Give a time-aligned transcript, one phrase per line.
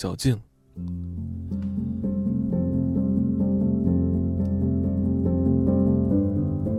[0.00, 0.38] 小径。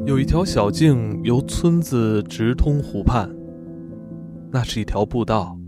[0.06, 3.30] 有一条小径由村子直通湖畔，
[4.50, 5.60] 那是一条步道，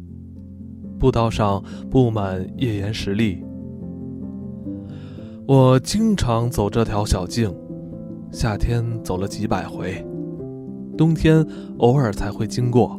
[0.98, 3.44] 步道上布满页岩石砾。
[5.46, 7.54] 我经常走这条小径，
[8.32, 10.02] 夏天走了几百回，
[10.98, 11.46] 冬天
[11.80, 12.98] 偶尔才会经过。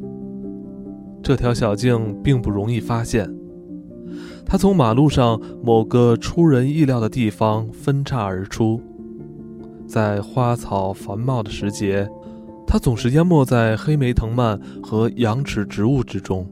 [1.22, 3.34] 这条小径并不容易发现，
[4.44, 8.80] 它从马路上某个出人意料的地方分叉而出。
[9.86, 12.08] 在花草繁茂的时节，
[12.66, 16.46] 它总是淹没在黑莓藤蔓和羊齿植物之中。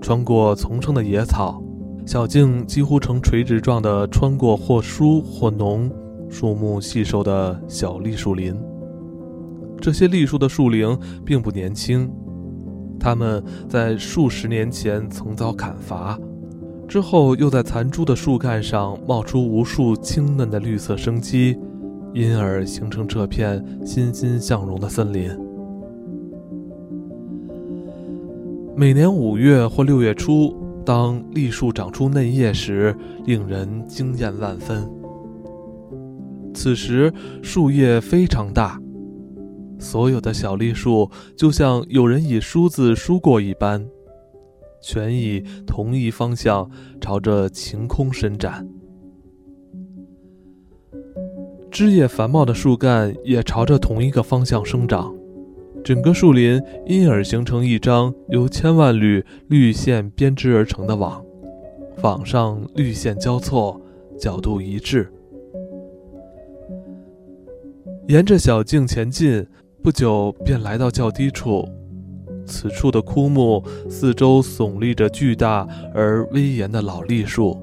[0.00, 1.62] 穿过丛生的野草，
[2.06, 5.90] 小径几乎呈垂直状的穿过或疏或浓、
[6.28, 8.54] 树木细瘦的小栗树林。
[9.80, 12.10] 这些栗树的树龄并不年轻，
[12.98, 16.18] 它们在数十年前曾遭砍伐，
[16.88, 21.56] 之后又在残株的树干上冒出无数青嫩的绿色生机。
[22.14, 25.30] 因而形成这片欣欣向荣的森林。
[28.74, 34.90] 每年五月或六月初，当栗树长出嫩叶时，令人惊艳万分。
[36.54, 37.12] 此时
[37.42, 38.80] 树叶非常大，
[39.78, 43.86] 所有的小栗树就像有人以梳子梳过一般，
[44.86, 46.70] 全以同一方向
[47.00, 48.64] 朝着晴空伸展。
[51.72, 55.12] 枝叶繁茂的树干也朝着同一个方向生长，
[55.82, 61.20] 整个树林因而形成一张由千万缕绿线编织而成的网，
[62.02, 63.80] 网上绿线交错，
[64.16, 65.12] 角度一致。
[68.06, 69.44] 沿着小径前进，
[69.82, 71.68] 不久便来到较低处，
[72.46, 77.60] 此处的枯木四周耸立着巨大而威严的老栗树。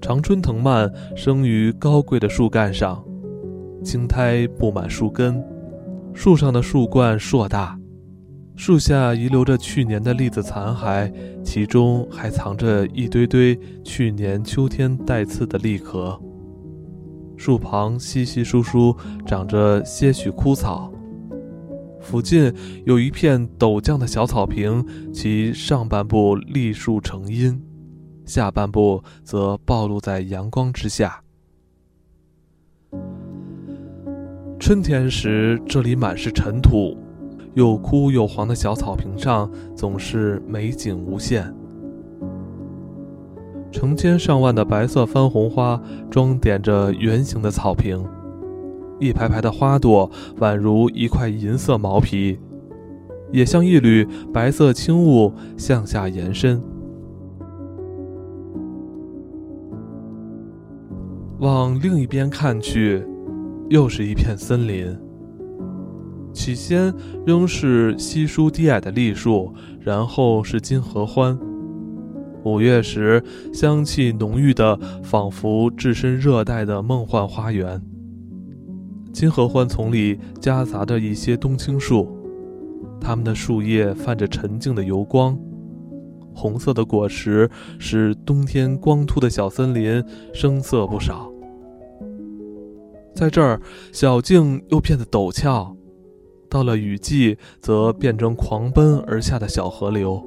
[0.00, 3.04] 常春藤蔓生于高贵的树干上，
[3.84, 5.44] 青苔布满树根，
[6.12, 7.78] 树上的树冠硕大，
[8.56, 11.12] 树下遗留着去年的栗子残骸，
[11.44, 16.20] 其中还藏着一堆堆去年秋天带刺的栗壳。
[17.36, 20.92] 树旁稀稀疏疏长着些许枯草，
[22.02, 22.52] 附近
[22.84, 27.62] 有一片陡降的小草坪，其上半部栗树成荫。
[28.24, 31.22] 下半部则暴露在阳光之下。
[34.58, 36.96] 春天时，这里满是尘土，
[37.54, 41.52] 又枯又黄的小草坪上总是美景无限。
[43.72, 45.80] 成千上万的白色番红花
[46.10, 48.06] 装点着圆形的草坪，
[49.02, 50.08] 一排排的花朵
[50.38, 52.38] 宛如一块银色毛皮，
[53.32, 56.62] 也像一缕白色轻雾向下延伸。
[61.40, 63.04] 往另一边看去，
[63.68, 64.96] 又是一片森林。
[66.32, 66.94] 起先
[67.26, 71.36] 仍是稀疏低矮的栗树，然后是金合欢。
[72.44, 73.20] 五月时，
[73.52, 77.82] 香气浓郁的，仿佛置身热带的梦幻花园。
[79.12, 82.08] 金合欢丛里夹杂着一些冬青树，
[83.00, 85.38] 它们的树叶泛着沉静的油光，
[86.34, 90.02] 红色的果实使冬天光秃的小森林
[90.32, 91.30] 生色不少。
[93.14, 93.60] 在这儿，
[93.92, 95.76] 小径又变得陡峭，
[96.48, 100.20] 到了雨季，则变成狂奔而下的小河流，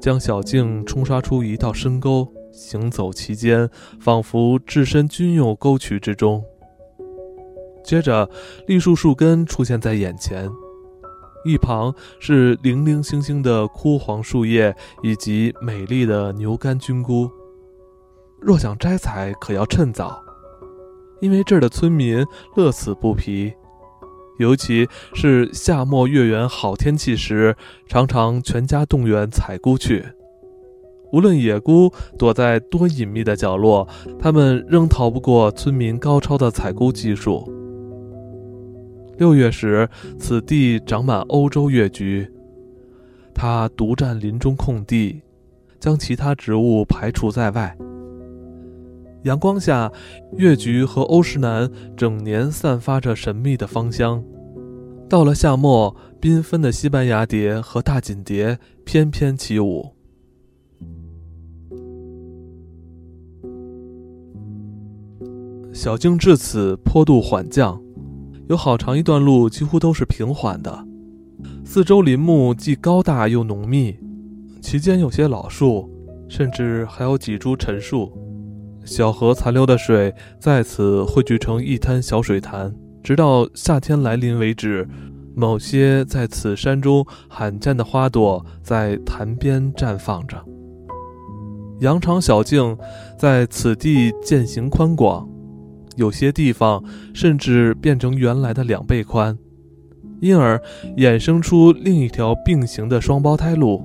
[0.00, 2.32] 将小径冲刷出一道深沟。
[2.52, 3.68] 行走其间，
[4.00, 6.42] 仿佛置身军用沟渠之中。
[7.88, 8.28] 接着，
[8.66, 10.46] 栗树树根出现在眼前，
[11.42, 11.90] 一旁
[12.20, 17.30] 是零零星星的枯黄树叶以及美丽的牛肝菌菇。
[18.42, 20.22] 若想摘采，可要趁早。
[21.22, 22.22] 因为这儿的村民
[22.56, 23.54] 乐此不疲，
[24.38, 27.56] 尤其是夏末月圆好天气时，
[27.88, 30.04] 常常全家动员采菇去。
[31.10, 33.88] 无论野菇躲在多隐秘的角落，
[34.20, 37.50] 他们仍逃不过村民高超的采菇技术。
[39.18, 42.30] 六月时，此地长满欧洲月菊，
[43.34, 45.20] 它独占林中空地，
[45.80, 47.76] 将其他植物排除在外。
[49.24, 49.90] 阳光下，
[50.36, 54.22] 月菊和欧石楠整年散发着神秘的芳香。
[55.08, 59.94] 到了夏末，缤纷的西班牙蝶和大锦蝶翩翩起舞。
[65.72, 67.82] 小径至此坡度缓降，
[68.48, 70.86] 有好长一段路几乎都是平缓的。
[71.64, 73.96] 四周林木既高大又浓密，
[74.60, 75.88] 其间有些老树，
[76.28, 78.10] 甚至还有几株陈树。
[78.84, 84.88] 小河残留的水在此汇聚成一滩小水潭，直到夏天来临为止。
[85.36, 90.42] 某些在此山中罕见的花朵在潭边绽放着。
[91.80, 92.76] 羊肠小径
[93.16, 95.28] 在此地渐行宽广，
[95.98, 99.36] 有些地方甚至变成原来的两倍宽，
[100.20, 100.62] 因而
[100.96, 103.82] 衍生出另一条并行的双胞胎路。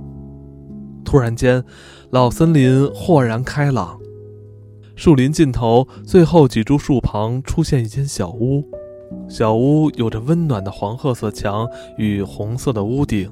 [1.03, 1.63] 突然间，
[2.11, 3.99] 老森林豁然开朗，
[4.95, 8.63] 树林尽头最后几株树旁出现一间小屋。
[9.27, 11.67] 小屋有着温暖的黄褐色墙
[11.97, 13.31] 与红色的屋顶，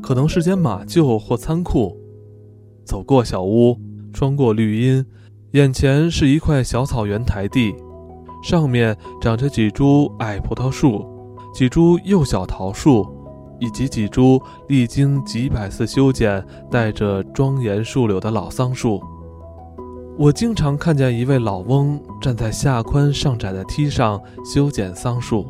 [0.00, 1.96] 可能是间马厩或仓库。
[2.84, 3.76] 走过小屋，
[4.12, 5.04] 穿过绿荫，
[5.54, 7.72] 眼前是一块小草原台地，
[8.42, 11.06] 上面长着几株矮葡萄树、
[11.54, 13.06] 几株幼小桃树，
[13.60, 19.00] 以及几株历经几百次修剪、带着庄严树柳的老桑树。
[20.18, 25.46] 我经常看见一位老翁站在下宽上窄的梯上修剪桑树，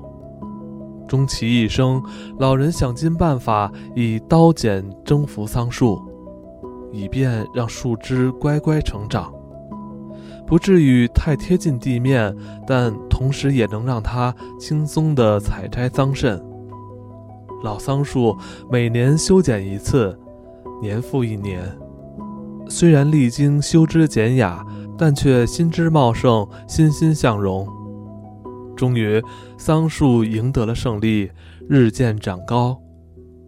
[1.09, 2.03] 终其一生，
[2.39, 5.99] 老人想尽办法以刀剪征服桑树，
[6.93, 9.33] 以便让树枝乖乖成长，
[10.47, 12.35] 不至于太贴近地面，
[12.67, 16.41] 但同时也能让它轻松地采摘桑葚。
[17.63, 18.37] 老桑树
[18.71, 20.19] 每年修剪一次，
[20.83, 21.63] 年复一年。
[22.69, 24.65] 虽然历经修枝剪雅，
[24.99, 27.67] 但却新枝茂盛，欣欣向荣。
[28.77, 29.23] 终于，
[29.57, 31.31] 桑树赢得了胜利，
[31.69, 32.79] 日渐长高，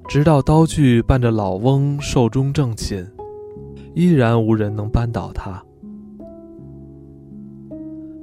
[0.09, 3.07] 直到刀具伴着老翁寿终正寝，
[3.95, 5.63] 依然无人能扳倒它。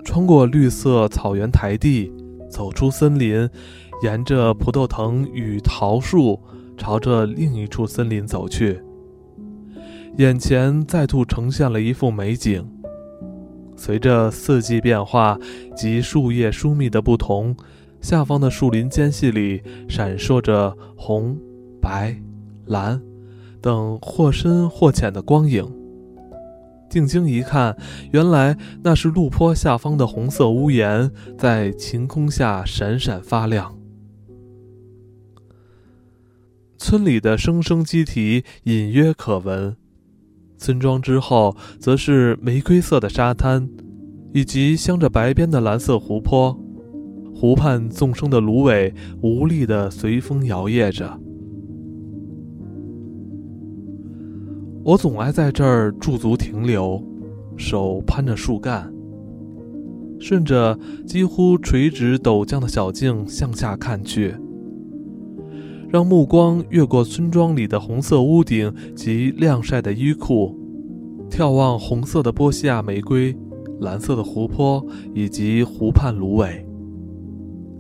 [0.03, 2.11] 穿过绿色草原台地，
[2.50, 3.50] 走出森林，
[4.03, 6.39] 沿着葡萄藤与桃树，
[6.77, 8.81] 朝着另一处森林走去。
[10.17, 12.63] 眼前再度呈现了一幅美景，
[13.75, 15.39] 随着四季变化
[15.75, 17.55] 及树叶疏密的不同，
[18.01, 21.35] 下方的树林间隙里闪烁着红、
[21.81, 22.15] 白、
[22.65, 23.01] 蓝
[23.61, 25.82] 等或深或浅的光影。
[26.94, 27.75] 定睛一看，
[28.12, 33.75] 原来那是路坡下方的红色屋檐在晴空下闪闪发亮。
[36.78, 39.75] 村里的声声鸡啼隐约可闻。
[40.56, 43.68] 村庄之后，则是玫瑰色的沙滩，
[44.31, 46.56] 以及镶着白边的蓝色湖泊。
[47.34, 48.94] 湖畔纵生的芦苇
[49.24, 51.19] 无力地随风摇曳着。
[54.85, 57.01] 我总爱在这儿驻足停留，
[57.56, 58.94] 手攀着树干，
[60.19, 60.77] 顺着
[61.07, 64.35] 几乎垂直陡降的小径向下看去。
[65.88, 70.53] 让目光越过村庄里的红色屋顶及晾晒的衣裤，
[71.29, 73.33] 眺望红色的波西亚玫瑰、
[73.79, 76.65] 蓝色的湖泊以及湖畔芦苇。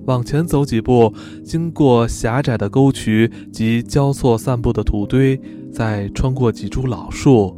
[0.05, 1.13] 往前走几步，
[1.43, 5.39] 经过狭窄的沟渠及交错散布的土堆，
[5.73, 7.57] 再穿过几株老树，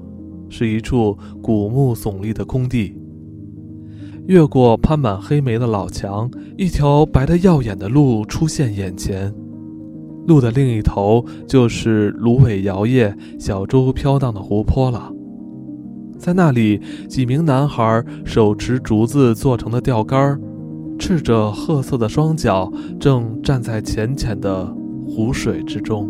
[0.49, 2.97] 是一处古木耸立的空地。
[4.25, 9.31] 越过攀满黑莓的老墙，一条白得耀眼的路出现眼前。
[10.25, 15.11] 路的另一头就是芦苇摇曳、小舟飘荡的湖泊了。
[16.17, 20.39] 在那里，几名男孩手持竹子做成的钓竿，
[20.97, 24.65] 赤着褐色的双脚，正站在浅浅的
[25.05, 26.09] 湖水之中。